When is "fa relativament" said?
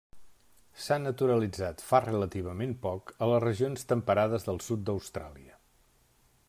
1.89-2.73